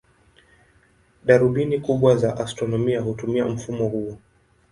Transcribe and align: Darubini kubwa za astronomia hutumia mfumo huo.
Darubini 1.25 1.79
kubwa 1.79 2.15
za 2.15 2.37
astronomia 2.37 3.01
hutumia 3.01 3.45
mfumo 3.45 3.87
huo. 3.89 4.17